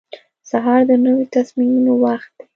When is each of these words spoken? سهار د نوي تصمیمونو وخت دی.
سهار 0.49 0.81
د 0.89 0.91
نوي 1.05 1.25
تصمیمونو 1.35 1.93
وخت 2.03 2.31
دی. 2.37 2.43